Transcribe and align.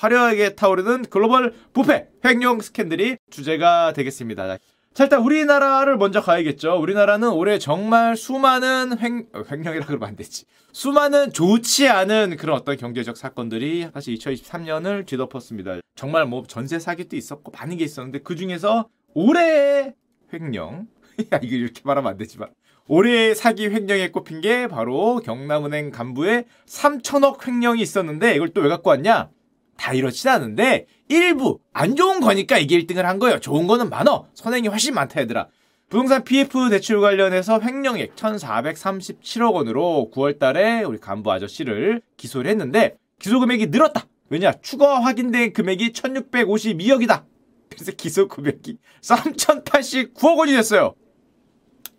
화려하게 0.00 0.54
타오르는 0.54 1.04
글로벌 1.10 1.52
부패 1.74 2.08
횡령 2.24 2.60
스캔들이 2.60 3.18
주제가 3.30 3.92
되겠습니다. 3.92 4.56
자 4.94 5.04
일단 5.04 5.20
우리나라를 5.20 5.98
먼저 5.98 6.22
가야겠죠. 6.22 6.80
우리나라는 6.80 7.28
올해 7.28 7.58
정말 7.58 8.16
수많은 8.16 8.98
횡 8.98 9.26
어, 9.34 9.42
횡령이라 9.50 9.84
그러면 9.86 10.08
안 10.08 10.16
되지. 10.16 10.46
수많은 10.72 11.32
좋지 11.34 11.88
않은 11.88 12.38
그런 12.38 12.56
어떤 12.56 12.76
경제적 12.78 13.16
사건들이 13.18 13.88
사실 13.92 14.14
2023년을 14.14 15.04
뒤덮었습니다. 15.04 15.80
정말 15.96 16.24
뭐 16.24 16.44
전세 16.48 16.78
사기도 16.78 17.16
있었고 17.16 17.52
많은 17.52 17.76
게 17.76 17.84
있었는데 17.84 18.20
그 18.20 18.36
중에서 18.36 18.88
올해의 19.14 19.94
횡령 20.32 20.86
야 21.32 21.40
이거 21.42 21.56
이렇게 21.56 21.82
말하면 21.84 22.12
안 22.12 22.16
되지만 22.16 22.48
올해 22.86 23.34
사기 23.34 23.68
횡령에 23.68 24.08
꼽힌 24.08 24.40
게 24.40 24.66
바로 24.66 25.20
경남은행 25.22 25.90
간부의 25.90 26.46
3천억 26.66 27.46
횡령이 27.46 27.82
있었는데 27.82 28.34
이걸 28.34 28.48
또 28.48 28.62
왜 28.62 28.68
갖고 28.70 28.90
왔냐? 28.90 29.28
다 29.80 29.94
이렇진 29.94 30.28
않은데 30.28 30.86
일부 31.08 31.58
안 31.72 31.96
좋은 31.96 32.20
거니까 32.20 32.58
이게 32.58 32.78
1등을 32.78 33.02
한 33.02 33.18
거예요. 33.18 33.40
좋은 33.40 33.66
거는 33.66 33.88
많어. 33.88 34.28
선행이 34.34 34.68
훨씬 34.68 34.92
많다 34.92 35.22
얘들아. 35.22 35.48
부동산 35.88 36.22
PF 36.22 36.68
대출 36.68 37.00
관련해서 37.00 37.60
횡령액 37.62 38.14
1,437억 38.14 39.54
원으로 39.54 40.10
9월 40.14 40.38
달에 40.38 40.84
우리 40.84 40.98
간부 40.98 41.32
아저씨를 41.32 42.02
기소를 42.18 42.50
했는데 42.50 42.98
기소 43.18 43.40
금액이 43.40 43.68
늘었다. 43.68 44.04
왜냐? 44.28 44.52
추가 44.60 45.00
확인된 45.00 45.54
금액이 45.54 45.92
1,652억이다. 45.92 47.24
그래서 47.70 47.92
기소 47.92 48.28
금액이 48.28 48.76
3,089억 49.00 50.36
원이 50.36 50.52
됐어요. 50.52 50.94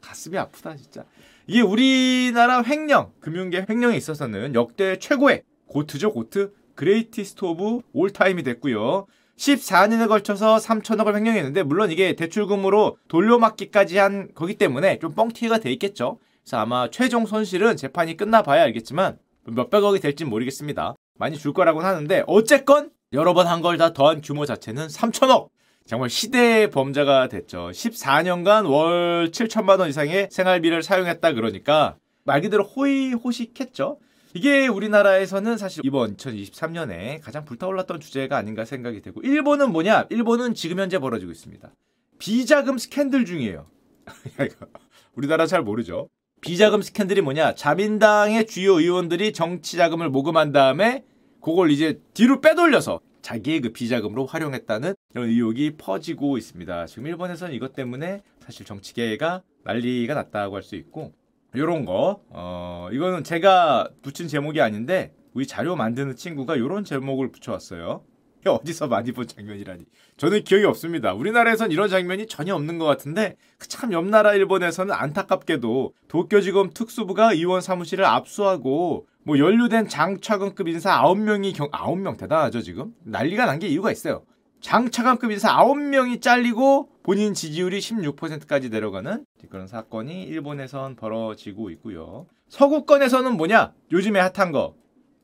가슴이 0.02 0.38
아프다 0.38 0.76
진짜. 0.76 1.04
이게 1.48 1.62
우리나라 1.62 2.62
횡령, 2.62 3.12
금융계 3.20 3.66
횡령에 3.68 3.98
있어서는 3.98 4.54
역대 4.54 5.00
최고의 5.00 5.42
GOAT죠 5.66 6.14
GOAT. 6.14 6.61
greatest 6.76 7.44
of 7.46 7.82
all 7.94 8.12
time이 8.13 8.44
됐고요. 8.44 9.08
14년에 9.38 10.08
걸쳐서 10.08 10.58
3천억을 10.58 11.16
횡령했는데 11.16 11.64
물론 11.64 11.92
이게 11.92 12.14
대출금으로 12.14 12.98
돌려막기까지 13.08 13.98
한 13.98 14.30
거기 14.36 14.56
때문에 14.56 15.00
좀 15.00 15.14
뻥튀기가 15.14 15.60
돼 15.60 15.72
있겠죠. 15.74 16.20
그래서 16.44 16.58
아마 16.58 16.90
최종 16.90 17.26
손실은 17.26 17.76
재판이 17.76 18.18
끝나봐야 18.18 18.62
알겠지만 18.64 19.18
몇백억이 19.46 20.00
될진 20.00 20.30
모르겠습니다. 20.30 20.96
많이 21.18 21.38
줄 21.38 21.54
거라고는 21.54 21.88
하는데 21.88 22.24
어쨌건 22.28 22.92
여러 23.14 23.34
번 23.34 23.48
한 23.48 23.62
걸 23.62 23.78
다 23.78 23.94
더한 23.94 24.22
규모 24.22 24.46
자체는 24.46 24.88
3천억. 24.88 25.50
정말 25.88 26.10
시대의 26.10 26.70
범자가 26.70 27.28
됐죠. 27.28 27.72
14년간 27.74 28.70
월 28.70 29.30
7천만 29.32 29.80
원 29.80 29.90
이상의 29.90 30.30
생활비를 30.32 30.84
사용했다 30.84 31.34
그러니까 31.34 31.96
말 32.24 32.42
그대로 32.42 32.64
호의호식했죠. 32.64 33.98
이게 34.34 34.68
우리나라에서는 34.68 35.58
사실 35.58 35.82
이번 35.86 36.16
2023년에 36.16 37.22
가장 37.22 37.44
불타올랐던 37.44 38.00
주제가 38.00 38.38
아닌가 38.38 38.64
생각이 38.66 39.02
되고 39.02 39.22
일본은 39.22 39.72
뭐냐? 39.72 40.08
일본은 40.10 40.54
지금 40.54 40.80
현재 40.80 41.00
벌어지고 41.00 41.32
있습니다. 41.32 41.70
비자금 42.18 42.78
스캔들 42.78 43.26
중이에요. 43.26 43.68
우리나라 45.16 45.46
잘 45.48 45.64
모르죠. 45.64 46.08
비자금 46.40 46.82
스캔들이 46.82 47.22
뭐냐? 47.22 47.56
자민당의 47.56 48.48
주요 48.48 48.80
의원들이 48.80 49.34
정치 49.34 49.78
자금을 49.78 50.10
모금한 50.10 50.52
다음에 50.52 51.04
그걸 51.42 51.72
이제 51.72 52.00
뒤로 52.14 52.40
빼돌려서 52.40 53.00
자기의 53.22 53.62
그 53.62 53.70
비자금으로 53.72 54.26
활용했다는 54.26 54.96
이런 55.14 55.28
의혹이 55.28 55.78
퍼지고 55.78 56.38
있습니다. 56.38 56.86
지금 56.88 57.08
일본에서는 57.08 57.54
이것 57.54 57.74
때문에 57.74 58.22
사실 58.40 58.66
정치계가 58.66 59.44
난리가 59.64 60.14
났다고 60.14 60.56
할 60.56 60.64
수 60.64 60.76
있고 60.76 61.14
요런 61.56 61.86
거, 61.86 62.22
어, 62.30 62.88
이거는 62.92 63.24
제가 63.24 63.90
붙인 64.02 64.28
제목이 64.28 64.62
아닌데, 64.62 65.14
우리 65.34 65.46
자료 65.48 65.76
만드는 65.76 66.16
친구가 66.16 66.58
요런 66.60 66.84
제목을 66.86 67.32
붙여왔어요. 67.32 68.04
어디서 68.46 68.88
많이 68.88 69.12
본 69.12 69.28
장면이라니. 69.28 69.86
저는 70.18 70.44
기억이 70.44 70.66
없습니다. 70.66 71.14
우리나라에선 71.14 71.72
이런 71.72 71.90
장면이 71.90 72.26
전혀 72.28 72.56
없는 72.56 72.80
것 72.80 72.86
같은데, 72.86 73.36
그참 73.58 73.92
옆나라 73.92 74.34
일본에서는 74.34 74.94
안타깝게도 74.94 75.94
도쿄지검 76.08 76.72
특수부가 76.74 77.34
의원 77.34 77.62
사무실을 77.62 78.06
압수하고, 78.06 79.08
뭐 79.24 79.38
연루된 79.38 79.88
장차관급 79.90 80.68
인사 80.70 81.02
9명이 81.04 81.56
경, 81.56 81.70
9명 81.70 82.18
대단하죠, 82.18 82.62
지금? 82.62 82.94
난리가 83.04 83.46
난 83.46 83.60
게 83.60 83.68
이유가 83.68 83.92
있어요. 83.92 84.24
장차관급 84.62 85.32
인사 85.32 85.56
9명이 85.58 86.22
잘리고 86.22 86.90
본인 87.04 87.34
지지율이 87.34 87.80
16%까지 87.80 88.70
내려가는 88.70 89.26
그런 89.50 89.68
사건이 89.68 90.24
일본에선 90.24 90.96
벌어지고 90.96 91.70
있고요. 91.72 92.28
서구권에서는 92.50 93.36
뭐냐? 93.38 93.74
요즘에 93.92 94.20
핫한 94.20 94.52
거. 94.52 94.76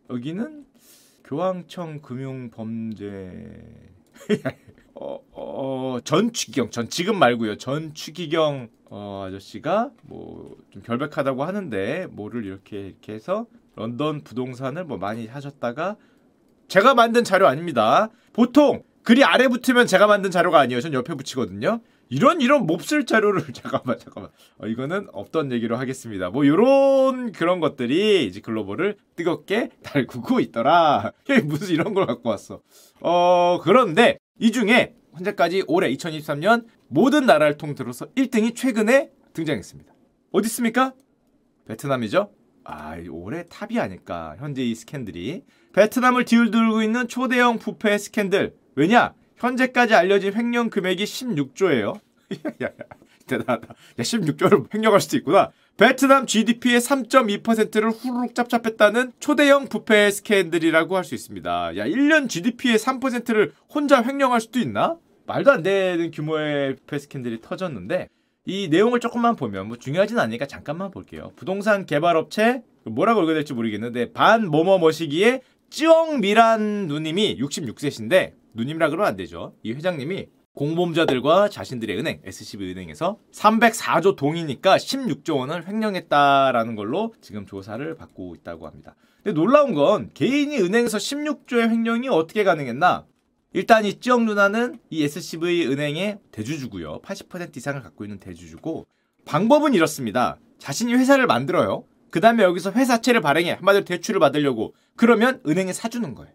여기는 0.09 0.65
교황청 1.23 2.01
금융범죄 2.01 3.51
어, 4.95 5.19
어, 5.31 5.99
전추기경, 6.03 6.71
전 6.71 6.89
지금 6.89 7.19
말고요. 7.19 7.57
전추기경 7.57 8.69
어, 8.89 9.25
아저씨가 9.27 9.91
뭐 10.03 10.57
좀 10.77 10.83
결백하다고 10.83 11.43
하는데 11.43 12.07
뭐를 12.11 12.45
이렇게 12.45 12.87
이렇게 12.87 13.13
해서 13.13 13.47
런던 13.75 14.21
부동산을 14.21 14.85
뭐 14.85 14.97
많이 14.97 15.27
하셨다가 15.27 15.95
제가 16.67 16.93
만든 16.93 17.23
자료 17.23 17.47
아닙니다. 17.47 18.09
보통 18.33 18.83
글이 19.07 19.23
아래 19.23 19.47
붙으면 19.47 19.87
제가 19.87 20.05
만든 20.05 20.31
자료가 20.31 20.59
아니에요. 20.59 20.81
전 20.81 20.91
옆에 20.91 21.13
붙이거든요. 21.13 21.79
이런 22.09 22.41
이런 22.41 22.65
몹쓸 22.65 23.05
자료를 23.05 23.41
잠깐만 23.55 23.97
잠깐만 23.97 24.33
어, 24.57 24.67
이거는 24.67 25.07
없던 25.13 25.53
얘기로 25.53 25.77
하겠습니다. 25.77 26.29
뭐 26.29 26.43
이런 26.43 27.31
그런 27.31 27.61
것들이 27.61 28.25
이제 28.25 28.41
글로벌을 28.41 28.97
뜨겁게 29.15 29.69
달구고 29.81 30.41
있더라. 30.41 31.13
무슨 31.45 31.73
이런 31.73 31.93
걸 31.93 32.05
갖고 32.05 32.27
왔어. 32.27 32.59
어 32.99 33.61
그런데 33.63 34.17
이 34.41 34.51
중에 34.51 34.93
현재까지 35.13 35.63
올해 35.67 35.89
2023년 35.93 36.65
모든 36.89 37.25
나라를 37.25 37.55
통틀어서 37.55 38.07
1등이 38.07 38.57
최근에 38.57 39.09
등장했습니다. 39.31 39.93
어디 40.33 40.47
있습니까? 40.47 40.93
베트남이죠. 41.65 42.29
아, 42.65 42.97
올해 43.09 43.45
탑이 43.45 43.79
아닐까. 43.79 44.35
현재 44.37 44.63
이 44.63 44.75
스캔들이 44.75 45.45
베트남을 45.71 46.25
뒤흔들고 46.25 46.81
있는 46.81 47.07
초대형 47.07 47.59
부패 47.59 47.97
스캔들 47.97 48.53
왜냐? 48.77 49.13
현재까지 49.37 49.95
알려진 49.95 50.35
횡령 50.35 50.69
금액이 50.69 51.03
16조예요. 51.03 51.99
대단하다. 53.27 53.67
야, 53.69 53.75
16조를 53.97 54.73
횡령할 54.73 55.01
수도 55.01 55.17
있구나. 55.17 55.49
베트남 55.77 56.27
GDP의 56.27 56.79
3.2%를 56.79 57.89
후루룩 57.89 58.35
짭짭했다는 58.35 59.13
초대형 59.19 59.67
부패 59.67 60.11
스캔들이라고 60.11 60.95
할 60.95 61.03
수 61.03 61.15
있습니다. 61.15 61.77
야, 61.77 61.85
1년 61.87 62.29
GDP의 62.29 62.77
3%를 62.77 63.53
혼자 63.73 64.03
횡령할 64.03 64.41
수도 64.41 64.59
있나? 64.59 64.97
말도 65.25 65.51
안 65.51 65.63
되는 65.63 66.11
규모의 66.11 66.75
부패 66.75 66.99
스캔들이 66.99 67.41
터졌는데 67.41 68.09
이 68.45 68.69
내용을 68.69 68.99
조금만 68.99 69.35
보면 69.35 69.67
뭐 69.67 69.77
중요하진 69.77 70.19
않으니까 70.19 70.45
잠깐만 70.45 70.91
볼게요. 70.91 71.31
부동산 71.35 71.85
개발업체 71.85 72.61
뭐라고 72.85 73.23
읽어야 73.23 73.33
될지 73.35 73.53
모르겠는데 73.53 74.13
반 74.13 74.47
뭐뭐 74.47 74.77
머시기에 74.79 75.41
찌엉미란 75.69 76.87
누님이 76.87 77.37
66세신데 77.39 78.33
누님이라 78.53 78.89
그러면 78.89 79.07
안 79.07 79.15
되죠. 79.15 79.53
이 79.63 79.73
회장님이 79.73 80.27
공범자들과 80.53 81.49
자신들의 81.49 81.97
은행, 81.99 82.19
SCB 82.23 82.71
은행에서 82.71 83.19
304조 83.31 84.15
동이니까 84.15 84.77
16조 84.77 85.37
원을 85.37 85.67
횡령했다라는 85.67 86.75
걸로 86.75 87.13
지금 87.21 87.45
조사를 87.45 87.95
받고 87.95 88.35
있다고 88.35 88.65
합니다. 88.65 88.95
근데 89.23 89.39
놀라운 89.39 89.73
건 89.73 90.09
개인이 90.15 90.57
은행에서 90.57 90.97
16조의 90.97 91.69
횡령이 91.69 92.09
어떻게 92.09 92.43
가능했나? 92.43 93.05
일단 93.53 93.85
이 93.85 93.99
찌영 93.99 94.25
누나는 94.25 94.79
이 94.89 95.03
SCV 95.03 95.67
은행의 95.67 96.19
대주주고요. 96.31 97.01
80% 97.01 97.55
이상을 97.55 97.81
갖고 97.81 98.03
있는 98.03 98.19
대주주고 98.19 98.87
방법은 99.25 99.73
이렇습니다. 99.73 100.39
자신이 100.57 100.93
회사를 100.93 101.27
만들어요. 101.27 101.83
그 102.09 102.19
다음에 102.21 102.43
여기서 102.43 102.71
회사채를 102.71 103.21
발행해 103.21 103.51
한마디로 103.53 103.85
대출을 103.85 104.19
받으려고 104.19 104.73
그러면 104.95 105.41
은행에 105.47 105.73
사주는 105.73 106.13
거예요. 106.15 106.31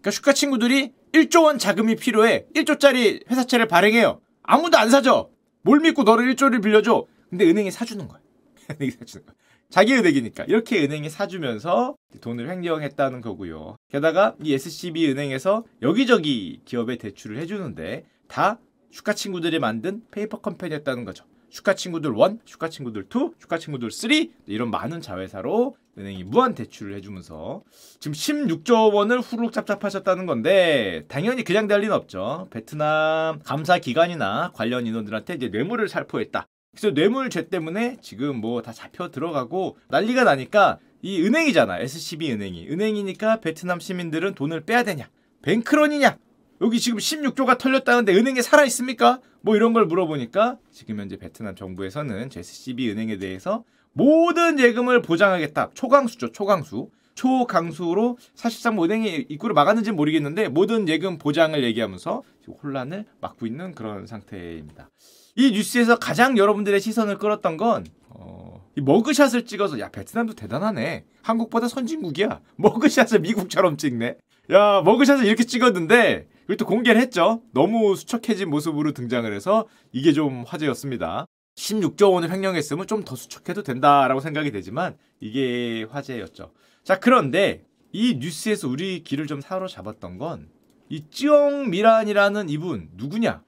그러니까 0.00 0.10
슈카 0.10 0.32
친구들이 0.32 0.92
1조 1.12 1.44
원 1.44 1.58
자금이 1.58 1.96
필요해. 1.96 2.46
1조짜리 2.54 3.30
회사채를 3.30 3.68
발행해요. 3.68 4.20
아무도 4.42 4.78
안 4.78 4.90
사줘. 4.90 5.30
뭘 5.62 5.80
믿고 5.80 6.02
너를 6.02 6.34
1조를 6.34 6.62
빌려줘. 6.62 7.06
근데 7.30 7.48
은행이 7.48 7.70
사주는 7.70 8.08
거야. 8.08 8.20
은행이 8.70 8.90
사주는 8.90 9.26
거야. 9.26 9.34
자기 9.70 9.94
은행이니까. 9.94 10.44
이렇게 10.44 10.84
은행이 10.84 11.08
사주면서 11.08 11.96
돈을 12.20 12.50
횡령했다는 12.50 13.20
거고요. 13.20 13.76
게다가 13.88 14.34
이 14.42 14.52
SCB 14.52 15.10
은행에서 15.10 15.64
여기저기 15.80 16.60
기업에 16.64 16.96
대출을 16.96 17.38
해주는데 17.38 18.04
다 18.28 18.58
슈카 18.90 19.14
친구들이 19.14 19.58
만든 19.60 20.02
페이퍼 20.10 20.40
컴퍼니였다는 20.40 21.04
거죠. 21.04 21.24
슈카 21.52 21.74
친구들 21.74 22.12
1, 22.12 22.38
슈카 22.46 22.70
친구들 22.70 23.02
2, 23.14 23.30
슈카 23.38 23.58
친구들 23.58 23.90
3 23.90 24.10
이런 24.46 24.70
많은 24.70 25.02
자회사로 25.02 25.76
은행이 25.98 26.24
무한 26.24 26.54
대출을 26.54 26.96
해주면서 26.96 27.62
지금 28.00 28.14
16조 28.14 28.94
원을 28.94 29.20
후루룩 29.20 29.52
짭짭하셨다는 29.52 30.24
건데 30.24 31.04
당연히 31.08 31.44
그냥 31.44 31.68
될 31.68 31.80
리는 31.82 31.94
없죠. 31.94 32.48
베트남 32.50 33.40
감사 33.44 33.78
기관이나 33.78 34.52
관련 34.54 34.86
인원들한테 34.86 35.34
이제 35.34 35.48
뇌물을 35.48 35.86
살포했다. 35.88 36.46
그래서 36.74 36.94
뇌물죄 36.94 37.50
때문에 37.50 37.98
지금 38.00 38.36
뭐 38.36 38.62
다 38.62 38.72
잡혀 38.72 39.10
들어가고 39.10 39.76
난리가 39.88 40.24
나니까 40.24 40.78
이 41.02 41.20
은행이잖아. 41.20 41.80
SCB 41.80 42.32
은행이. 42.32 42.70
은행이니까 42.70 43.40
베트남 43.40 43.78
시민들은 43.78 44.34
돈을 44.34 44.62
빼야 44.62 44.84
되냐? 44.84 45.10
뱅크런이냐? 45.42 46.16
여기 46.62 46.78
지금 46.78 46.98
16조가 46.98 47.58
털렸다는데 47.58 48.14
은행에 48.14 48.40
살아 48.40 48.64
있습니까? 48.66 49.18
뭐 49.40 49.56
이런 49.56 49.72
걸 49.72 49.84
물어보니까 49.84 50.58
지금 50.70 51.00
현재 51.00 51.16
베트남 51.16 51.56
정부에서는 51.56 52.30
JCB 52.30 52.88
은행에 52.92 53.18
대해서 53.18 53.64
모든 53.92 54.60
예금을 54.60 55.02
보장하겠다. 55.02 55.70
초강수죠, 55.74 56.30
초강수. 56.30 56.88
초강수로 57.16 58.16
사실상 58.36 58.76
뭐 58.76 58.84
은행이 58.84 59.26
입구를 59.28 59.54
막았는지 59.54 59.90
모르겠는데 59.90 60.48
모든 60.48 60.88
예금 60.88 61.18
보장을 61.18 61.62
얘기하면서 61.62 62.22
혼란을 62.62 63.06
막고 63.20 63.44
있는 63.44 63.74
그런 63.74 64.06
상태입니다. 64.06 64.88
이 65.34 65.50
뉴스에서 65.50 65.98
가장 65.98 66.38
여러분들의 66.38 66.80
시선을 66.80 67.18
끌었던 67.18 67.56
건 67.56 67.84
어, 68.08 68.64
이 68.76 68.80
머그샷을 68.80 69.46
찍어서 69.46 69.80
야 69.80 69.90
베트남도 69.90 70.34
대단하네. 70.34 71.04
한국보다 71.22 71.66
선진국이야. 71.66 72.40
머그샷을 72.56 73.18
미국처럼 73.18 73.76
찍네. 73.76 74.16
야 74.52 74.82
머그샷을 74.82 75.26
이렇게 75.26 75.44
찍었는데 75.44 76.28
이걸 76.44 76.56
또 76.56 76.66
공개를 76.66 77.00
했죠. 77.00 77.42
너무 77.52 77.94
수척해진 77.96 78.50
모습으로 78.50 78.92
등장을 78.92 79.32
해서 79.32 79.66
이게 79.92 80.12
좀 80.12 80.44
화제였습니다. 80.46 81.26
16조 81.56 82.12
원을 82.12 82.30
횡령했으면 82.30 82.86
좀 82.86 83.04
더 83.04 83.14
수척해도 83.16 83.62
된다라고 83.62 84.20
생각이 84.20 84.50
되지만 84.50 84.96
이게 85.20 85.84
화제였죠. 85.90 86.52
자 86.84 86.98
그런데 86.98 87.64
이 87.92 88.16
뉴스에서 88.18 88.68
우리 88.68 89.02
길을 89.02 89.26
좀 89.26 89.40
사로잡았던 89.40 90.18
건 90.18 90.48
이 90.92 91.02
찌엉미란이라는 91.10 92.50
이분 92.50 92.90
누구냐? 92.96 93.42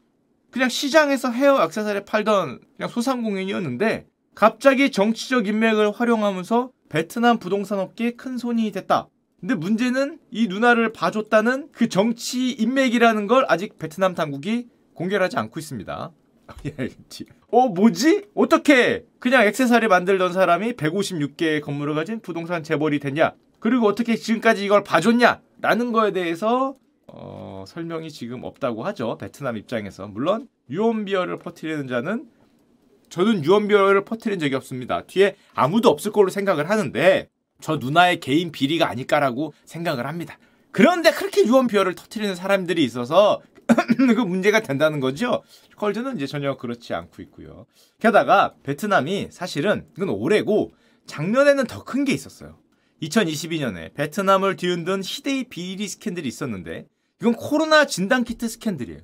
그냥 0.50 0.70
시장에서 0.70 1.30
헤어 1.30 1.62
액세서리 1.62 2.06
팔던 2.06 2.60
그냥 2.76 2.88
소상공인이었는데 2.88 4.06
갑자기 4.34 4.90
정치적 4.90 5.46
인맥을 5.46 5.92
활용하면서 5.92 6.70
베트남 6.88 7.38
부동산 7.38 7.80
업계에 7.80 8.12
큰 8.12 8.38
손이 8.38 8.72
됐다. 8.72 9.08
근데 9.44 9.56
문제는 9.56 10.18
이 10.30 10.48
누나를 10.48 10.94
봐줬다는 10.94 11.68
그 11.70 11.90
정치 11.90 12.50
인맥이라는 12.52 13.26
걸 13.26 13.44
아직 13.46 13.76
베트남 13.78 14.14
당국이 14.14 14.68
공개를 14.94 15.22
하지 15.22 15.36
않고 15.36 15.60
있습니다. 15.60 16.12
어, 17.50 17.68
뭐지? 17.68 18.28
어떻게 18.34 19.04
그냥 19.18 19.42
액세서리 19.46 19.88
만들던 19.88 20.32
사람이 20.32 20.72
156개의 20.72 21.60
건물을 21.60 21.94
가진 21.94 22.20
부동산 22.20 22.62
재벌이 22.62 23.00
됐냐? 23.00 23.34
그리고 23.60 23.86
어떻게 23.86 24.16
지금까지 24.16 24.64
이걸 24.64 24.82
봐줬냐? 24.82 25.42
라는 25.60 25.92
거에 25.92 26.12
대해서 26.12 26.76
어, 27.06 27.66
설명이 27.68 28.10
지금 28.10 28.44
없다고 28.44 28.82
하죠. 28.84 29.18
베트남 29.18 29.58
입장에서. 29.58 30.08
물론 30.08 30.48
유언비어를 30.70 31.38
퍼뜨리는 31.38 31.86
자는 31.86 32.30
저는 33.10 33.44
유언비어를 33.44 34.06
퍼뜨린 34.06 34.38
적이 34.38 34.54
없습니다. 34.54 35.02
뒤에 35.02 35.36
아무도 35.52 35.90
없을 35.90 36.12
걸로 36.12 36.30
생각을 36.30 36.70
하는데 36.70 37.28
저 37.60 37.76
누나의 37.76 38.20
개인 38.20 38.52
비리가 38.52 38.88
아닐까라고 38.88 39.52
생각을 39.64 40.06
합니다. 40.06 40.38
그런데 40.72 41.10
그렇게 41.12 41.44
유언비어를 41.46 41.94
터뜨리는 41.94 42.34
사람들이 42.34 42.82
있어서 42.84 43.40
그 43.96 44.20
문제가 44.20 44.60
된다는 44.60 45.00
거죠. 45.00 45.42
컬즈는 45.76 46.16
이제 46.16 46.26
전혀 46.26 46.56
그렇지 46.56 46.92
않고 46.94 47.22
있고요. 47.22 47.66
게다가 48.00 48.54
베트남이 48.62 49.28
사실은 49.30 49.86
이건 49.96 50.10
올해고 50.10 50.72
작년에는 51.06 51.66
더 51.66 51.84
큰 51.84 52.04
게 52.04 52.12
있었어요. 52.12 52.58
2022년에 53.02 53.94
베트남을 53.94 54.56
뒤흔든 54.56 55.02
희대의 55.04 55.44
비리 55.44 55.86
스캔들이 55.88 56.28
있었는데 56.28 56.86
이건 57.20 57.34
코로나 57.34 57.86
진단키트 57.86 58.48
스캔들이에요. 58.48 59.00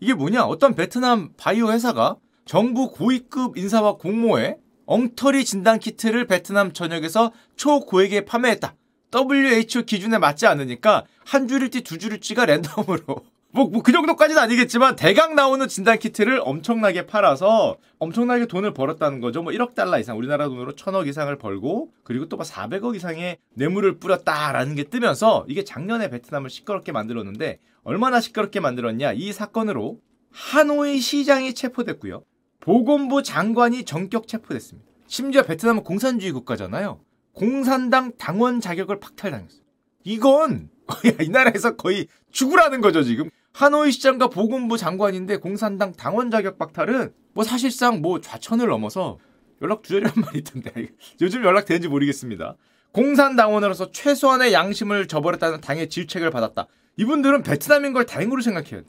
이게 0.00 0.14
뭐냐? 0.14 0.44
어떤 0.44 0.74
베트남 0.74 1.30
바이오 1.36 1.70
회사가 1.70 2.16
정부 2.44 2.90
고위급 2.90 3.56
인사와 3.56 3.96
공모에 3.96 4.56
엉터리 4.92 5.46
진단 5.46 5.78
키트를 5.78 6.26
베트남 6.26 6.74
전역에서 6.74 7.32
초고액에 7.56 8.26
판매했다. 8.26 8.74
WHO 9.14 9.84
기준에 9.86 10.18
맞지 10.18 10.46
않으니까 10.46 11.04
한 11.24 11.48
줄일지 11.48 11.80
두 11.80 11.96
줄일지가 11.96 12.44
랜덤으로 12.44 13.24
뭐, 13.54 13.68
뭐, 13.68 13.82
그 13.82 13.92
정도까지는 13.92 14.40
아니겠지만, 14.40 14.96
대강 14.96 15.34
나오는 15.34 15.68
진단 15.68 15.98
키트를 15.98 16.40
엄청나게 16.42 17.06
팔아서 17.06 17.76
엄청나게 17.98 18.46
돈을 18.46 18.72
벌었다는 18.72 19.20
거죠. 19.20 19.42
뭐 19.42 19.52
1억 19.52 19.74
달러 19.74 19.98
이상, 19.98 20.16
우리나라 20.16 20.48
돈으로 20.48 20.72
1000억 20.72 21.06
이상을 21.06 21.36
벌고, 21.36 21.90
그리고 22.02 22.30
또 22.30 22.38
400억 22.38 22.96
이상의 22.96 23.36
뇌물을 23.54 23.98
뿌렸다라는 23.98 24.74
게 24.74 24.84
뜨면서, 24.84 25.44
이게 25.48 25.64
작년에 25.64 26.08
베트남을 26.08 26.48
시끄럽게 26.48 26.92
만들었는데, 26.92 27.58
얼마나 27.84 28.20
시끄럽게 28.20 28.60
만들었냐. 28.60 29.12
이 29.12 29.32
사건으로 29.34 30.00
하노이 30.32 30.98
시장이 31.00 31.52
체포됐고요. 31.52 32.24
보건부 32.62 33.24
장관이 33.24 33.84
전격 33.84 34.28
체포됐습니다. 34.28 34.88
심지어 35.08 35.42
베트남은 35.42 35.82
공산주의 35.82 36.30
국가잖아요. 36.30 37.00
공산당 37.32 38.12
당원 38.16 38.60
자격을 38.60 39.00
박탈당했어요. 39.00 39.62
이건 40.04 40.70
이 41.20 41.28
나라에서 41.28 41.76
거의 41.76 42.06
죽으라는 42.30 42.80
거죠, 42.80 43.02
지금. 43.02 43.30
하노이 43.52 43.90
시장과 43.90 44.28
보건부 44.28 44.78
장관인데 44.78 45.38
공산당 45.38 45.92
당원 45.92 46.30
자격 46.30 46.56
박탈은 46.56 47.12
뭐 47.34 47.42
사실상 47.42 48.00
뭐 48.00 48.20
좌천을 48.20 48.68
넘어서 48.68 49.18
연락 49.60 49.82
두절이란 49.82 50.12
말이 50.16 50.38
있던데 50.38 50.88
요즘 51.20 51.44
연락 51.44 51.66
되는지 51.66 51.88
모르겠습니다. 51.88 52.56
공산당원으로서 52.92 53.90
최소한의 53.90 54.52
양심을 54.52 55.08
저버렸다는 55.08 55.60
당의 55.60 55.88
질책을 55.88 56.30
받았다. 56.30 56.68
이분들은 56.96 57.42
베트남인 57.42 57.92
걸 57.92 58.06
다행으로 58.06 58.40
생각해요. 58.40 58.82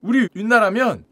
우리 0.00 0.26
윗나라면 0.32 1.04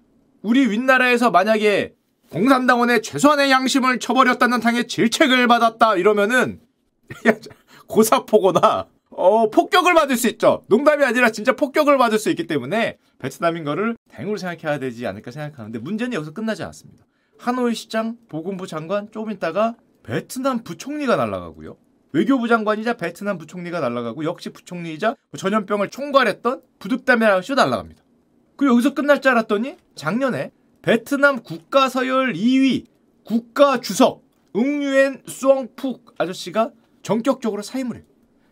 우리 0.42 0.66
윗나라에서 0.70 1.30
만약에 1.30 1.97
공산당원의 2.30 3.02
최소한의 3.02 3.50
양심을 3.50 3.98
쳐버렸다는 3.98 4.60
당의 4.60 4.86
질책을 4.86 5.46
받았다 5.46 5.96
이러면은 5.96 6.60
고사포거나 7.86 8.86
어, 9.10 9.50
폭격을 9.50 9.94
받을 9.94 10.16
수 10.16 10.28
있죠. 10.28 10.64
농담이 10.68 11.04
아니라 11.04 11.30
진짜 11.30 11.52
폭격을 11.52 11.98
받을 11.98 12.18
수 12.18 12.30
있기 12.30 12.46
때문에 12.46 12.98
베트남인 13.18 13.64
거를 13.64 13.96
다행으로 14.12 14.36
생각해야 14.36 14.78
되지 14.78 15.06
않을까 15.06 15.30
생각하는데 15.30 15.78
문제는 15.78 16.12
여기서 16.12 16.32
끝나지 16.32 16.62
않았습니다. 16.62 17.04
하노이 17.38 17.74
시장, 17.74 18.16
보건부 18.28 18.66
장관 18.66 19.10
조금 19.10 19.32
있다가 19.32 19.74
베트남 20.02 20.62
부총리가 20.62 21.16
날아가고요. 21.16 21.76
외교부 22.12 22.48
장관이자 22.48 22.94
베트남 22.94 23.38
부총리가 23.38 23.80
날아가고 23.80 24.24
역시 24.24 24.50
부총리이자 24.50 25.16
전염병을 25.36 25.90
총괄했던 25.90 26.62
부득담이라는 26.78 27.42
쇼 27.42 27.54
날아갑니다. 27.54 28.02
그리고 28.56 28.74
여기서 28.74 28.94
끝날 28.94 29.20
줄 29.20 29.32
알았더니 29.32 29.76
작년에 29.94 30.52
베트남 30.82 31.42
국가 31.42 31.88
서열 31.88 32.34
2위 32.34 32.86
국가 33.24 33.80
주석 33.80 34.22
응유엔 34.54 35.22
수엉푹 35.26 36.14
아저씨가 36.18 36.70
전격적으로 37.02 37.62
사임을 37.62 37.96
해요. 37.96 38.04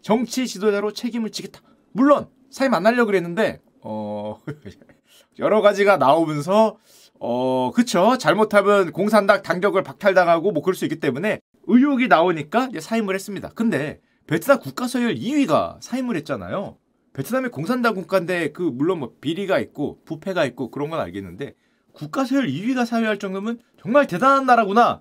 정치 0.02 0.46
지도자로 0.46 0.92
책임을 0.92 1.30
지겠다. 1.30 1.60
물론 1.92 2.28
사임 2.50 2.74
안 2.74 2.86
하려고 2.86 3.06
그랬는데 3.06 3.60
어 3.80 4.40
여러 5.38 5.62
가지가 5.62 5.96
나오면서 5.96 6.76
어 7.18 7.70
그쵸 7.74 8.18
잘못하면 8.18 8.92
공산당 8.92 9.42
당적을 9.42 9.82
박탈당하고 9.82 10.52
뭐 10.52 10.62
그럴 10.62 10.74
수 10.74 10.84
있기 10.84 11.00
때문에 11.00 11.40
의혹이 11.66 12.08
나오니까 12.08 12.70
사임을 12.78 13.14
했습니다. 13.14 13.50
근데 13.54 14.00
베트남 14.26 14.60
국가 14.60 14.88
서열 14.88 15.14
2위가 15.14 15.78
사임을 15.80 16.16
했잖아요. 16.16 16.76
베트남이 17.12 17.48
공산당 17.48 17.94
국가인데 17.94 18.52
그 18.52 18.62
물론 18.62 18.98
뭐 18.98 19.14
비리가 19.20 19.58
있고 19.60 20.00
부패가 20.04 20.44
있고 20.44 20.70
그런 20.70 20.90
건 20.90 21.00
알겠는데 21.00 21.54
국가 21.96 22.26
서열 22.26 22.46
2위가 22.48 22.84
사유할 22.84 23.18
정도면 23.18 23.58
정말 23.80 24.06
대단한 24.06 24.44
나라구나. 24.44 25.00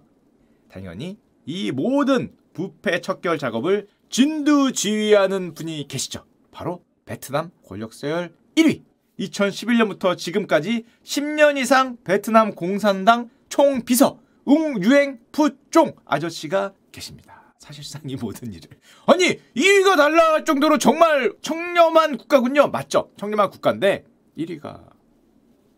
당연히 0.70 1.18
이 1.46 1.70
모든 1.72 2.34
부패 2.54 3.02
척결 3.02 3.38
작업을 3.38 3.90
진두지휘하는 4.10 5.56
분이 5.56 5.90
계시죠. 5.90 6.26
바로 6.52 6.86
베트남 7.04 7.52
권력서열 7.68 8.34
1위. 8.56 8.84
2011년부터 9.20 10.18
지금까지 10.18 10.86
10년 11.04 11.58
이상 11.58 11.98
베트남 12.06 12.56
공산당 12.56 13.30
총비서 13.50 14.20
웅유행 14.46 15.20
푸쫑 15.34 15.96
아저씨가 16.06 16.74
계십니다. 16.94 17.54
사실상 17.60 18.04
이 18.06 18.16
모든 18.16 18.54
일을. 18.54 18.70
아니, 19.08 19.38
2위가 19.56 19.98
달라할 19.98 20.46
정도로 20.46 20.78
정말 20.78 21.34
청렴한 21.42 22.18
국가군요. 22.18 22.68
맞죠? 22.70 23.12
청렴한 23.18 23.50
국가인데 23.50 24.06
1위가 24.38 24.96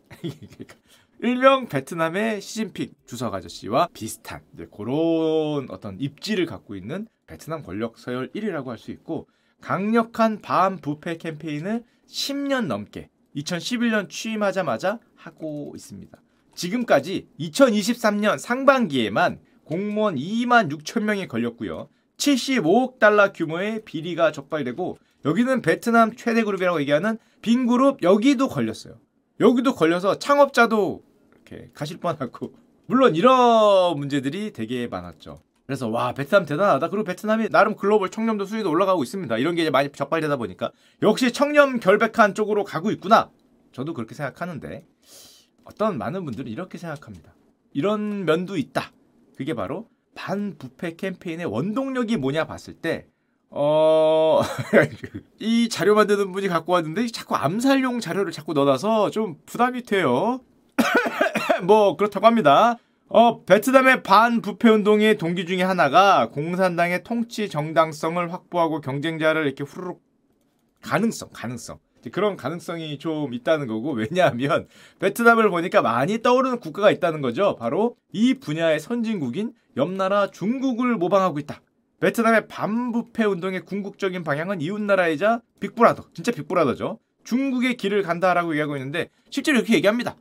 일명 1.19 1.67
베트남의 1.67 2.41
시진핑 2.41 2.89
주석 3.07 3.33
아저씨와 3.33 3.89
비슷한 3.91 4.41
그런 4.75 5.65
어떤 5.69 5.99
입지를 5.99 6.45
갖고 6.45 6.75
있는 6.75 7.07
베트남 7.25 7.63
권력 7.63 7.97
서열 7.97 8.29
1위라고 8.33 8.67
할 8.67 8.77
수 8.77 8.91
있고 8.91 9.27
강력한 9.59 10.41
반부패 10.41 11.17
캠페인을 11.17 11.83
10년 12.07 12.67
넘게 12.67 13.09
2011년 13.35 14.09
취임하자마자 14.09 14.99
하고 15.15 15.73
있습니다. 15.75 16.15
지금까지 16.53 17.27
2023년 17.39 18.37
상반기에만 18.37 19.39
공무원 19.63 20.15
2만 20.15 20.71
6천 20.71 21.01
명이 21.03 21.27
걸렸고요. 21.27 21.89
75억 22.17 22.99
달러 22.99 23.33
규모의 23.33 23.83
비리가 23.83 24.31
적발되고 24.31 24.97
여기는 25.25 25.61
베트남 25.63 26.15
최대 26.15 26.43
그룹이라고 26.43 26.79
얘기하는 26.81 27.17
빈그룹 27.41 28.03
여기도 28.03 28.47
걸렸어요. 28.47 28.99
여기도 29.39 29.75
걸려서 29.75 30.17
창업자도 30.17 31.06
이렇게 31.47 31.69
가실 31.73 31.97
뻔하고 31.97 32.53
물론 32.85 33.15
이런 33.15 33.97
문제들이 33.97 34.53
되게 34.53 34.87
많았죠. 34.87 35.41
그래서 35.65 35.89
와 35.89 36.13
베트남 36.13 36.45
대단하다. 36.45 36.89
그리고 36.89 37.03
베트남이 37.03 37.49
나름 37.49 37.75
글로벌 37.75 38.09
청렴도 38.09 38.45
수위도 38.45 38.69
올라가고 38.69 39.03
있습니다. 39.03 39.37
이런 39.37 39.55
게 39.55 39.63
이제 39.63 39.69
많이 39.69 39.91
적발되다 39.91 40.37
보니까 40.37 40.71
역시 41.01 41.33
청렴 41.33 41.79
결백한 41.79 42.33
쪽으로 42.33 42.63
가고 42.63 42.89
있구나. 42.91 43.29
저도 43.73 43.93
그렇게 43.93 44.15
생각하는데 44.15 44.85
어떤 45.65 45.97
많은 45.97 46.23
분들은 46.23 46.49
이렇게 46.49 46.77
생각합니다. 46.77 47.33
이런 47.73 48.23
면도 48.23 48.55
있다. 48.55 48.93
그게 49.35 49.53
바로 49.53 49.89
반부패 50.15 50.95
캠페인의 50.95 51.45
원동력이 51.45 52.15
뭐냐 52.15 52.45
봤을 52.45 52.73
때 52.73 53.07
어, 53.49 54.41
이 55.39 55.67
자료 55.69 55.95
만드는 55.95 56.31
분이 56.31 56.47
갖고 56.47 56.71
왔는데 56.73 57.07
자꾸 57.07 57.35
암살용 57.35 57.99
자료를 57.99 58.31
자꾸 58.31 58.53
넣어놔서 58.53 59.11
좀 59.11 59.35
부담이 59.45 59.83
돼요. 59.83 60.41
뭐 61.63 61.95
그렇다고 61.95 62.25
합니다. 62.25 62.77
어, 63.09 63.43
베트남의 63.43 64.03
반부패 64.03 64.69
운동의 64.69 65.17
동기 65.17 65.45
중에 65.45 65.63
하나가 65.63 66.29
공산당의 66.29 67.03
통치 67.03 67.49
정당성을 67.49 68.33
확보하고 68.33 68.81
경쟁자를 68.81 69.45
이렇게 69.45 69.63
후루룩 69.63 70.01
가능성, 70.81 71.29
가능성. 71.33 71.79
그런 72.11 72.37
가능성이 72.37 72.99
좀 72.99 73.33
있다는 73.33 73.67
거고 73.67 73.91
왜냐하면 73.91 74.67
베트남을 74.99 75.49
보니까 75.49 75.81
많이 75.81 76.21
떠오르는 76.21 76.59
국가가 76.59 76.91
있다는 76.91 77.21
거죠. 77.21 77.55
바로 77.57 77.95
이 78.13 78.35
분야의 78.35 78.79
선진국인 78.79 79.53
옆나라 79.75 80.29
중국을 80.31 80.95
모방하고 80.95 81.39
있다. 81.39 81.61
베트남의 81.99 82.47
반부패 82.47 83.25
운동의 83.25 83.61
궁극적인 83.61 84.23
방향은 84.23 84.61
이웃나라이자 84.61 85.41
빅브라더, 85.59 86.05
진짜 86.13 86.31
빅브라더죠. 86.31 86.99
중국의 87.23 87.75
길을 87.75 88.03
간다라고 88.03 88.51
얘기하고 88.51 88.77
있는데 88.77 89.09
실제로 89.29 89.57
이렇게 89.57 89.73
얘기합니다. 89.73 90.15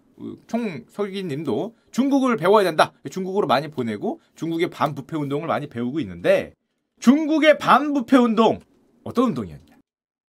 총 0.47 0.85
서기님도 0.89 1.77
중국을 1.91 2.37
배워야 2.37 2.65
된다. 2.65 2.93
중국으로 3.11 3.47
많이 3.47 3.69
보내고 3.69 4.21
중국의 4.35 4.71
반부패 4.71 5.17
운동을 5.17 5.47
많이 5.47 5.69
배우고 5.69 6.01
있는데 6.01 6.55
중국의 7.01 7.59
반부패 7.59 8.17
운동 8.17 8.61
어떤 9.05 9.27
운동이었냐? 9.27 9.77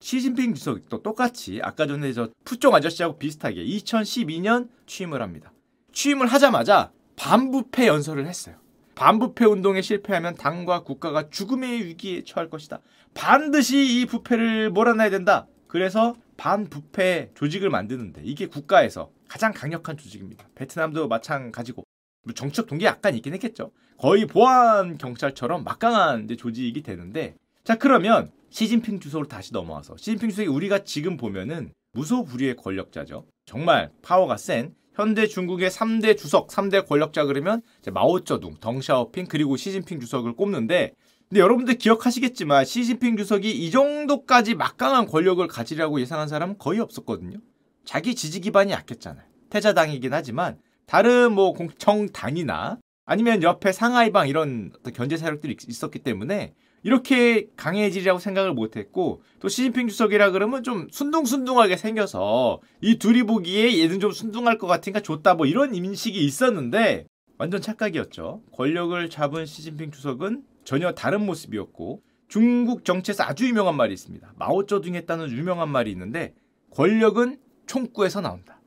시진핑 0.00 0.55
주석도 0.55 1.02
똑같이 1.02 1.61
아까 1.62 1.87
전에 1.87 2.12
저 2.12 2.28
푸종 2.45 2.75
아저씨하고 2.75 3.19
비슷하게 3.19 3.64
2012년 3.64 4.69
취임을 4.87 5.23
합니다. 5.23 5.52
취임을 5.93 6.26
하자마자 6.26 6.93
반부패 7.16 7.87
연설을 7.87 8.26
했어요. 8.26 8.57
반부패 8.95 9.45
운동에 9.45 9.83
실패하면 9.83 10.35
당과 10.35 10.83
국가가 10.83 11.28
죽음의 11.28 11.85
위기에 11.87 12.25
처할 12.25 12.50
것이다. 12.50 12.81
반드시 13.14 14.00
이 14.00 14.07
부패를 14.07 14.71
몰아내야 14.71 15.11
된다. 15.11 15.47
그래서 15.66 16.14
반부패 16.37 17.31
조직을 17.35 17.71
만드는데 17.71 18.23
이게 18.25 18.47
국가에서 18.47 19.11
가장 19.28 19.52
강력한 19.52 19.97
조직입니다. 19.97 20.49
베트남도 20.54 21.09
마찬가지고 21.09 21.85
뭐 22.25 22.35
정치적 22.35 22.66
동기 22.66 22.85
약간 22.85 23.14
있긴 23.14 23.35
했겠죠. 23.35 23.71
거의 23.99 24.26
보안 24.26 24.99
경찰처럼 24.99 25.64
막강한 25.64 26.28
조직이 26.37 26.83
되는데 26.83 27.35
자 27.64 27.76
그러면 27.76 28.30
시진핑 28.50 29.00
주석으로 29.00 29.28
다시 29.28 29.52
넘어와서 29.52 29.97
시진핑 29.97 30.30
주석이 30.30 30.49
우리가 30.49 30.85
지금 30.85 31.16
보면은 31.16 31.73
무소불위의 31.92 32.56
권력자죠. 32.56 33.26
정말 33.45 33.90
파워가 34.02 34.37
센 34.37 34.75
현대 34.95 35.26
중국의 35.26 35.71
3대 35.71 36.16
주석, 36.16 36.49
3대 36.49 36.87
권력자 36.87 37.26
그러면 37.26 37.61
마오쩌둥, 37.92 38.56
덩샤오핑 38.61 39.26
그리고 39.26 39.56
시진핑 39.56 40.00
주석을 40.00 40.35
꼽는데 40.35 40.95
근데 41.28 41.40
여러분들 41.40 41.75
기억하시겠지만 41.75 42.64
시진핑 42.64 43.16
주석이 43.16 43.50
이 43.50 43.71
정도까지 43.71 44.54
막강한 44.54 45.06
권력을 45.06 45.47
가지려고 45.49 46.00
예상한 46.00 46.28
사람은 46.28 46.56
거의 46.59 46.80
없었거든요. 46.80 47.38
자기 47.87 48.14
지지 48.14 48.40
기반이 48.40 48.73
약했잖아요. 48.73 49.25
태자당이긴 49.49 50.12
하지만 50.12 50.59
다른 50.87 51.33
뭐 51.33 51.55
공청당이나 51.55 52.78
아니면 53.07 53.43
옆에 53.43 53.73
상하이방 53.73 54.28
이런 54.28 54.73
견제 54.93 55.16
세력들이 55.16 55.57
있었기 55.66 56.00
때문에 56.00 56.52
이렇게 56.83 57.47
강해지리라고 57.57 58.19
생각을 58.19 58.52
못했고 58.52 59.23
또 59.40 59.49
시진핑 59.49 59.88
주석이라 59.88 60.33
그러면 60.33 60.62
좀 60.62 60.88
순둥순둥하게 60.90 61.76
생겨서 61.76 62.61
이 62.81 62.99
둘이 62.99 63.23
보기에 63.23 63.81
얘는 63.81 64.00
좀 64.00 64.12
순둥할 64.12 64.59
것 64.59 64.66
같으니까 64.66 65.00
좋다 65.00 65.35
뭐 65.35 65.47
이런 65.47 65.75
인식이 65.75 66.25
있었는데 66.25 67.07
완전 67.38 67.61
착각이었죠. 67.61 68.43
권력을 68.52 69.11
잡은 69.11 69.47
시진핑 69.47 69.93
주석은 69.93 70.43
전혀 70.64 70.93
다른 70.93 71.25
모습이었고 71.25 72.02
중국 72.28 72.85
정치에서 72.85 73.25
아주 73.25 73.47
유명한 73.47 73.76
말이 73.76 73.95
있습니다. 73.95 74.35
마오쩌둥 74.37 74.95
했다는 74.97 75.31
유명한 75.31 75.69
말이 75.69 75.90
있는데 75.93 76.35
권력은 76.71 77.38
총구에서 77.66 78.20
나온다. 78.20 78.61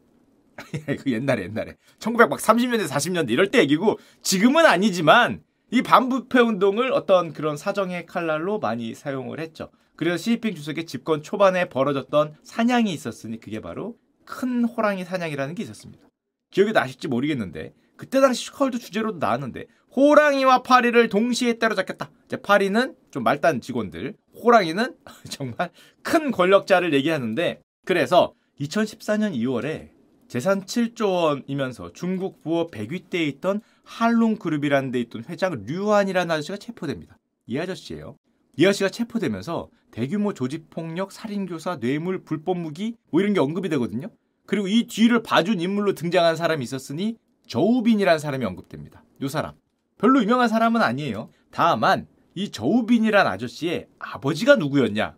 그 1.03 1.11
옛날에 1.11 1.43
옛날에 1.43 1.75
1930년대 1.99 2.87
40년대 2.87 3.31
이럴 3.31 3.49
때 3.49 3.59
얘기고 3.59 3.97
지금은 4.21 4.65
아니지만 4.65 5.41
이 5.71 5.81
반부패 5.81 6.39
운동을 6.39 6.91
어떤 6.91 7.31
그런 7.31 7.55
사정의 7.55 8.05
칼날로 8.05 8.59
많이 8.59 8.93
사용을 8.93 9.39
했죠. 9.39 9.71
그래서 9.95 10.17
시진핑 10.17 10.55
주석의 10.55 10.85
집권 10.85 11.21
초반에 11.21 11.69
벌어졌던 11.69 12.35
사냥이 12.43 12.91
있었으니 12.91 13.39
그게 13.39 13.61
바로 13.61 13.95
큰 14.25 14.63
호랑이 14.63 15.03
사냥이라는 15.05 15.55
게 15.55 15.63
있었습니다. 15.63 16.07
기억이 16.51 16.71
나실지 16.71 17.07
모르겠는데 17.07 17.73
그때 17.97 18.21
당시 18.21 18.45
슈컬도 18.45 18.77
주제로도 18.77 19.17
나왔는데 19.17 19.65
호랑이와 19.95 20.63
파리를 20.63 21.09
동시에 21.09 21.59
때려잡겠다. 21.59 22.11
이제 22.25 22.37
파리는 22.37 22.95
좀 23.11 23.23
말단 23.23 23.59
직원들, 23.61 24.15
호랑이는 24.41 24.95
정말 25.29 25.71
큰 26.01 26.31
권력자를 26.31 26.93
얘기하는데 26.93 27.61
그래서 27.85 28.33
2014년 28.59 29.33
2월에 29.35 29.89
재산 30.27 30.63
7조 30.63 31.11
원이면서 31.11 31.93
중국 31.93 32.41
부업 32.41 32.71
100위대에 32.71 33.27
있던 33.27 33.61
할롱 33.83 34.35
그룹이라는 34.35 34.91
데 34.91 34.99
있던 35.01 35.23
회장 35.27 35.63
류한이라는 35.65 36.29
아저씨가 36.29 36.57
체포됩니다. 36.57 37.17
이 37.47 37.57
아저씨예요. 37.57 38.15
이 38.57 38.65
아저씨가 38.65 38.89
체포되면서 38.89 39.69
대규모 39.91 40.33
조직폭력, 40.33 41.11
살인교사, 41.11 41.79
뇌물, 41.79 42.23
불법 42.23 42.59
무기 42.59 42.95
뭐 43.09 43.21
이런 43.21 43.33
게 43.33 43.39
언급이 43.39 43.69
되거든요. 43.69 44.09
그리고 44.45 44.67
이 44.67 44.85
뒤를 44.87 45.23
봐준 45.23 45.59
인물로 45.59 45.93
등장한 45.93 46.35
사람이 46.35 46.63
있었으니 46.63 47.17
저우빈이라는 47.47 48.19
사람이 48.19 48.45
언급됩니다. 48.45 49.03
이 49.21 49.27
사람. 49.27 49.53
별로 49.97 50.21
유명한 50.21 50.47
사람은 50.47 50.81
아니에요. 50.81 51.29
다만 51.49 52.07
이 52.35 52.51
저우빈이란 52.51 53.25
아저씨의 53.25 53.87
아버지가 53.97 54.57
누구였냐? 54.57 55.15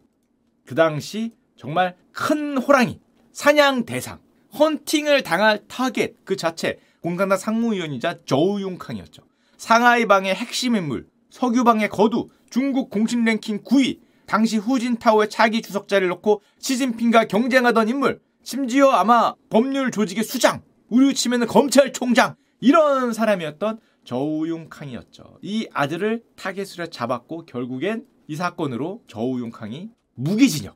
그 0.66 0.76
당시 0.76 1.32
정말 1.58 1.98
큰 2.12 2.58
호랑이, 2.58 3.00
사냥 3.32 3.86
대상, 3.86 4.20
헌팅을 4.58 5.24
당할 5.24 5.64
타겟 5.68 6.14
그 6.24 6.36
자체 6.36 6.80
공산당 7.02 7.38
상무위원이자 7.38 8.20
저우융캉이었죠. 8.26 9.24
상하이방의 9.58 10.36
핵심 10.36 10.76
인물, 10.76 11.08
석유방의 11.30 11.90
거두, 11.90 12.30
중국 12.50 12.90
공식 12.90 13.24
랭킹 13.24 13.64
9위, 13.64 14.00
당시 14.26 14.58
후진타오의 14.58 15.30
차기 15.30 15.62
주석 15.62 15.81
자리를 15.81 16.08
놓고 16.10 16.42
시진핑과 16.60 17.26
경쟁하던 17.26 17.90
인물, 17.90 18.22
심지어 18.44 18.90
아마 18.92 19.36
법률 19.50 19.92
조직의 19.92 20.24
수장, 20.24 20.62
우리 20.90 21.14
치면은 21.14 21.48
검찰총장 21.48 22.36
이런 22.60 23.14
사람이었던 23.14 23.80
저우융캉이었죠. 24.04 25.40
이 25.42 25.68
아들을 25.74 26.24
타겟으로 26.36 26.88
잡았고 26.88 27.46
결국엔 27.46 28.06
이 28.28 28.36
사건으로 28.36 29.04
저우융캉이 29.08 29.90
무기징역. 30.16 30.76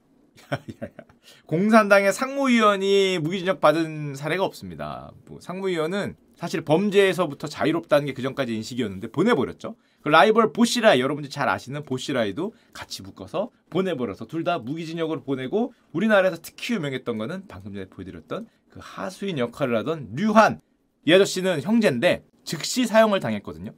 공산당의 1.45 2.13
상무위원이 2.13 3.19
무기징역 3.19 3.61
받은 3.61 4.15
사례가 4.15 4.43
없습니다. 4.45 5.11
뭐 5.25 5.39
상무위원은 5.39 6.15
사실 6.35 6.61
범죄에서부터 6.61 7.47
자유롭다는 7.47 8.07
게 8.07 8.13
그전까지 8.13 8.55
인식이었는데 8.55 9.11
보내버렸죠. 9.11 9.75
그 10.01 10.09
라이벌 10.09 10.53
보시라이 10.53 10.99
여러분들이 10.99 11.31
잘 11.31 11.47
아시는 11.49 11.83
보시라이도 11.83 12.53
같이 12.73 13.01
묶어서 13.01 13.49
보내버려서 13.69 14.25
둘 14.27 14.43
다 14.43 14.59
무기징역으로 14.59 15.23
보내고 15.23 15.73
우리나라에서 15.93 16.37
특히 16.41 16.75
유명했던 16.75 17.17
거는 17.17 17.45
방금 17.47 17.73
전에 17.73 17.85
보여드렸던 17.85 18.47
그 18.69 18.79
하수인 18.83 19.39
역할을 19.39 19.75
하던 19.77 20.09
류한 20.13 20.59
이 21.05 21.13
아저씨는 21.13 21.61
형제인데 21.61 22.23
즉시 22.43 22.85
사형을 22.85 23.19
당했거든요. 23.19 23.71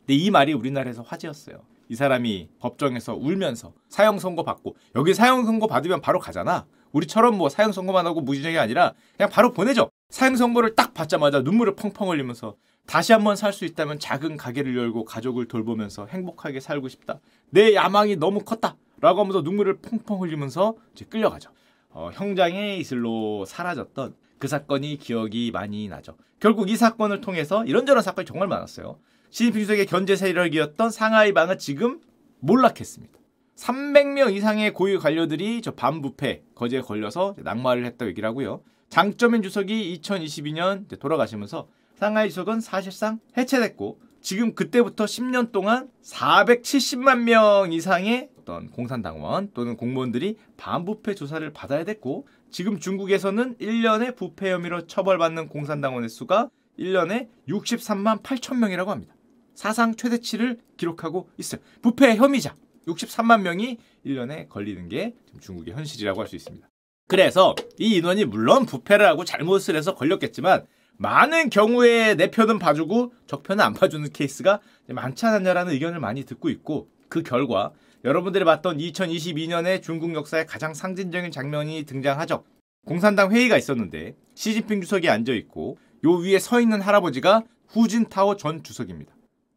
근데 0.00 0.14
이 0.14 0.30
말이 0.30 0.52
우리나라에서 0.52 1.02
화제였어요. 1.02 1.64
이 1.88 1.94
사람이 1.96 2.48
법정에서 2.60 3.14
울면서 3.16 3.72
사형 3.88 4.18
선고 4.18 4.44
받고 4.44 4.76
여기 4.96 5.14
사형 5.14 5.44
선고 5.44 5.66
받으면 5.66 6.00
바로 6.00 6.18
가잖아. 6.20 6.66
우리처럼 6.92 7.36
뭐 7.36 7.48
사형 7.48 7.72
선고만 7.72 8.06
하고 8.06 8.20
무지정이 8.20 8.58
아니라 8.58 8.94
그냥 9.16 9.30
바로 9.30 9.52
보내죠. 9.52 9.90
사형 10.10 10.36
선고를 10.36 10.74
딱 10.74 10.94
받자마자 10.94 11.40
눈물을 11.40 11.74
펑펑 11.74 12.10
흘리면서 12.10 12.56
다시 12.86 13.12
한번 13.12 13.36
살 13.36 13.52
수 13.52 13.64
있다면 13.64 13.98
작은 13.98 14.36
가게를 14.36 14.76
열고 14.76 15.04
가족을 15.04 15.46
돌보면서 15.46 16.06
행복하게 16.06 16.60
살고 16.60 16.88
싶다. 16.88 17.20
내 17.50 17.74
야망이 17.74 18.16
너무 18.16 18.40
컸다. 18.40 18.76
라고 19.00 19.20
하면서 19.20 19.40
눈물을 19.40 19.78
펑펑 19.78 20.22
흘리면서 20.22 20.74
이제 20.94 21.04
끌려가죠. 21.04 21.50
어, 21.90 22.10
형장의 22.12 22.78
이슬로 22.78 23.44
사라졌던 23.46 24.14
그 24.38 24.48
사건이 24.48 24.98
기억이 24.98 25.50
많이 25.52 25.88
나죠. 25.88 26.16
결국 26.40 26.70
이 26.70 26.76
사건을 26.76 27.20
통해서 27.20 27.64
이런저런 27.64 28.02
사건이 28.02 28.26
정말 28.26 28.48
많았어요. 28.48 28.98
시진핑 29.30 29.62
주석의 29.62 29.86
견제 29.86 30.16
세력이었던 30.16 30.90
상하이방은 30.90 31.58
지금 31.58 32.00
몰락했습니다. 32.40 33.18
300명 33.62 34.34
이상의 34.34 34.72
고위 34.72 34.98
관료들이 34.98 35.62
저 35.62 35.70
반부패 35.72 36.42
거제에 36.56 36.80
걸려서 36.80 37.36
낙마를 37.38 37.84
했다고 37.86 38.08
얘기를 38.10 38.28
하고요. 38.28 38.62
장점인 38.88 39.42
주석이 39.42 40.00
2022년 40.00 40.98
돌아가시면서 40.98 41.68
상하이 41.94 42.28
주석은 42.28 42.60
사실상 42.60 43.20
해체됐고 43.38 44.00
지금 44.20 44.54
그때부터 44.54 45.04
10년 45.04 45.52
동안 45.52 45.88
470만 46.02 47.20
명 47.20 47.72
이상의 47.72 48.30
어떤 48.40 48.68
공산당원 48.68 49.52
또는 49.54 49.76
공무원들이 49.76 50.38
반부패 50.56 51.14
조사를 51.14 51.48
받아야 51.52 51.84
됐고 51.84 52.26
지금 52.50 52.80
중국에서는 52.80 53.56
1년에 53.58 54.16
부패 54.16 54.50
혐의로 54.50 54.86
처벌받는 54.88 55.48
공산당원의 55.48 56.08
수가 56.08 56.50
1년에 56.78 57.28
63만 57.48 58.22
8천 58.22 58.58
명이라고 58.58 58.90
합니다. 58.90 59.14
사상 59.54 59.94
최대치를 59.94 60.58
기록하고 60.76 61.28
있어요. 61.38 61.60
부패 61.80 62.16
혐의자 62.16 62.54
63만 62.86 63.42
명이 63.42 63.78
1년에 64.06 64.48
걸리는 64.48 64.88
게 64.88 65.14
중국의 65.40 65.74
현실이라고 65.74 66.20
할 66.20 66.28
수 66.28 66.36
있습니다. 66.36 66.68
그래서 67.08 67.54
이 67.78 67.96
인원이 67.96 68.24
물론 68.24 68.64
부패를 68.64 69.06
하고 69.06 69.24
잘못을 69.24 69.76
해서 69.76 69.94
걸렸겠지만 69.94 70.66
많은 70.98 71.50
경우에 71.50 72.14
내 72.14 72.30
편은 72.30 72.58
봐주고 72.58 73.12
적 73.26 73.42
편은 73.42 73.62
안 73.62 73.74
봐주는 73.74 74.08
케이스가 74.12 74.60
많지 74.88 75.26
않았냐라는 75.26 75.72
의견을 75.72 76.00
많이 76.00 76.24
듣고 76.24 76.48
있고 76.48 76.88
그 77.08 77.22
결과 77.22 77.72
여러분들이 78.04 78.44
봤던 78.44 78.78
2022년에 78.78 79.82
중국 79.82 80.14
역사의 80.14 80.46
가장 80.46 80.74
상징적인 80.74 81.30
장면이 81.30 81.84
등장하죠. 81.84 82.44
공산당 82.86 83.30
회의가 83.32 83.58
있었는데 83.58 84.14
시진핑 84.34 84.80
주석이 84.80 85.08
앉아 85.08 85.32
있고 85.34 85.78
요 86.04 86.14
위에 86.14 86.38
서 86.38 86.60
있는 86.60 86.80
할아버지가 86.80 87.42
후진타오 87.68 88.36
전 88.36 88.62
주석입니다. 88.62 89.12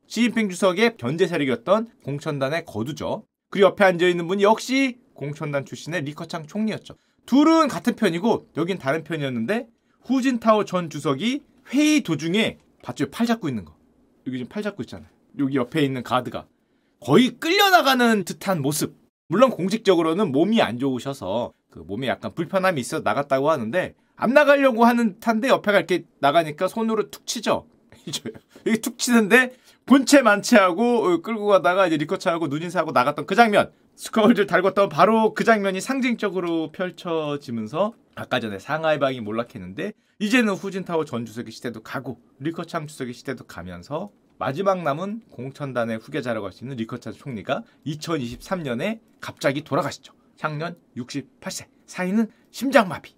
시진핑 0.08 0.50
주석의 0.50 0.98
견제 0.98 1.28
세력이었던 1.28 1.90
공천단의 2.04 2.66
거두죠. 2.66 3.26
그리고 3.50 3.68
옆에 3.68 3.84
앉아 3.86 4.08
있는 4.08 4.28
분이 4.28 4.44
역시 4.44 4.98
공천단 5.14 5.66
출신의 5.66 6.04
리커창 6.04 6.48
총리였죠. 6.48 6.96
둘은 7.26 7.68
같은 7.68 7.96
편이고 7.96 8.50
여긴 8.58 8.78
다른 8.78 9.04
편이었는데 9.04 9.68
후진타오 10.04 10.66
전 10.66 10.90
주석이 10.90 11.42
회의 11.70 12.02
도중에 12.02 12.60
봤죠? 12.84 13.10
팔 13.10 13.26
잡고 13.26 13.50
있는 13.50 13.66
거. 13.66 13.76
여기 14.28 14.38
지금 14.38 14.50
팔 14.50 14.62
잡고 14.62 14.84
있잖아요. 14.84 15.10
여기 15.40 15.58
옆에 15.58 15.82
있는 15.82 16.04
가드가 16.04 16.48
거의 17.00 17.32
끌려나가는 17.32 18.24
듯한 18.24 18.62
모습. 18.62 18.96
물론 19.28 19.50
공식적으로는 19.50 20.32
몸이 20.32 20.62
안 20.62 20.78
좋으셔서 20.78 21.52
그 21.72 21.80
몸에 21.80 22.08
약간 22.08 22.34
불편함이 22.34 22.80
있어 22.80 23.00
나갔다고 23.00 23.50
하는데 23.50 23.96
안 24.16 24.34
나가려고 24.34 24.86
하는 24.86 25.16
듯한데 25.16 25.50
옆에가 25.50 25.78
이렇게 25.78 26.06
나가니까 26.20 26.68
손으로 26.68 27.10
툭 27.10 27.26
치죠. 27.26 27.68
이게 28.66 28.78
툭 28.78 28.98
치는데 28.98 29.54
본체 29.86 30.22
만체하고 30.24 31.06
어, 31.06 31.22
끌고 31.22 31.46
가다가 31.48 31.86
이제 31.88 31.98
리커차하고 31.98 32.48
눈인사하고 32.48 32.92
나갔던 32.92 33.26
그 33.28 33.36
장면 33.36 33.72
스컬들 33.96 34.48
달궜던 34.48 34.90
바로 34.90 35.34
그 35.34 35.44
장면이 35.44 35.80
상징적으로 35.80 36.72
펼쳐지면서 36.72 37.94
아까 38.16 38.40
전에 38.40 38.60
상하이방이 38.60 39.22
몰락했는데 39.22 39.94
이제는 40.20 40.54
후진타워 40.54 41.06
전 41.06 41.26
주석의 41.26 41.52
시대도 41.52 41.84
가고 41.84 42.20
리커창 42.40 42.88
주석의 42.88 43.14
시대도 43.14 43.46
가면서 43.46 44.12
마지막 44.38 44.82
남은 44.84 45.22
공천단의 45.32 45.98
후계자라고 46.00 46.46
할 46.46 46.52
수 46.52 46.64
있는 46.64 46.78
리커차 46.78 47.12
총리가 47.12 47.64
2023년에 47.86 49.00
갑자기 49.22 49.64
돌아가시죠. 49.64 50.14
향년 50.40 50.76
68세. 50.98 51.68
사인은 51.86 52.30
심장마비. 52.52 53.15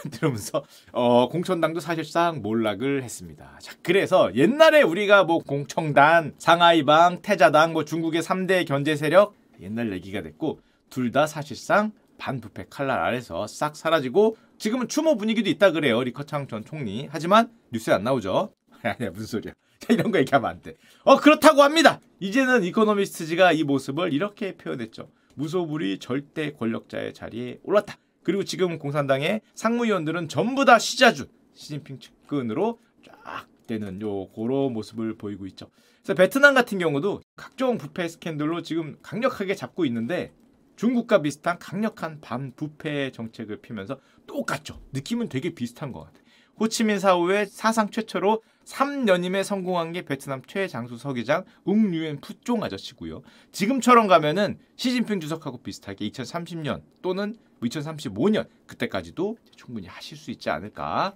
들으면서 0.10 0.64
어, 0.92 1.28
공천당도 1.28 1.80
사실상 1.80 2.42
몰락을 2.42 3.02
했습니다. 3.02 3.58
자, 3.60 3.74
그래서 3.82 4.34
옛날에 4.34 4.82
우리가 4.82 5.24
뭐 5.24 5.38
공청단, 5.38 6.34
상하이방, 6.38 7.22
태자당, 7.22 7.72
뭐 7.72 7.84
중국의 7.84 8.22
3대 8.22 8.66
견제 8.66 8.96
세력 8.96 9.34
옛날 9.60 9.92
얘기가 9.92 10.22
됐고 10.22 10.60
둘 10.90 11.12
다 11.12 11.26
사실상 11.26 11.92
반부패 12.18 12.66
칼날 12.70 13.00
아래서 13.00 13.46
싹 13.46 13.74
사라지고 13.76 14.36
지금은 14.58 14.86
추모 14.88 15.16
분위기도 15.16 15.50
있다 15.50 15.72
그래요. 15.72 16.02
리커창 16.02 16.46
전 16.46 16.64
총리. 16.64 17.08
하지만 17.10 17.50
뉴스에 17.72 17.94
안 17.94 18.04
나오죠. 18.04 18.52
아니야 18.82 19.10
무슨 19.10 19.26
소리야. 19.26 19.52
이런 19.90 20.12
거 20.12 20.18
얘기하면 20.18 20.48
안 20.50 20.62
돼. 20.62 20.74
어 21.02 21.16
그렇다고 21.16 21.62
합니다. 21.62 22.00
이제는 22.20 22.62
이코노미스트지가 22.64 23.52
이 23.52 23.64
모습을 23.64 24.12
이렇게 24.12 24.56
표현했죠. 24.56 25.08
무소불위 25.34 25.98
절대 25.98 26.52
권력자의 26.52 27.12
자리에 27.14 27.58
올랐다. 27.64 27.96
그리고 28.22 28.44
지금 28.44 28.78
공산당의 28.78 29.40
상무위원들은 29.54 30.28
전부 30.28 30.64
다 30.64 30.78
시자준 30.78 31.26
시진핑 31.54 31.98
측근으로 31.98 32.78
쫙 33.04 33.46
되는 33.66 34.00
요 34.02 34.28
그런 34.28 34.72
모습을 34.72 35.16
보이고 35.16 35.46
있죠. 35.46 35.70
그래서 36.02 36.14
베트남 36.14 36.54
같은 36.54 36.78
경우도 36.78 37.20
각종 37.36 37.78
부패 37.78 38.08
스캔들로 38.08 38.62
지금 38.62 38.96
강력하게 39.02 39.54
잡고 39.54 39.84
있는데 39.86 40.32
중국과 40.76 41.22
비슷한 41.22 41.58
강력한 41.58 42.20
반부패 42.20 43.12
정책을 43.12 43.60
피면서 43.60 44.00
똑같죠. 44.26 44.80
느낌은 44.92 45.28
되게 45.28 45.50
비슷한 45.50 45.92
것 45.92 46.00
같아요. 46.00 46.22
호치민 46.58 46.98
사후에 46.98 47.46
사상 47.46 47.90
최초로 47.90 48.42
3년임에 48.64 49.42
성공한 49.42 49.92
게 49.92 50.02
베트남 50.02 50.42
최장수 50.46 50.96
서기장 50.96 51.44
웅류엔 51.64 52.20
푸종 52.20 52.62
아저씨고요. 52.62 53.22
지금처럼 53.52 54.06
가면은 54.06 54.58
시진핑 54.76 55.20
주석하고 55.20 55.62
비슷하게 55.62 56.08
2030년 56.10 56.82
또는 57.00 57.36
2035년 57.62 58.46
그때까지도 58.66 59.36
충분히 59.56 59.86
하실 59.86 60.16
수 60.16 60.30
있지 60.30 60.50
않을까 60.50 61.14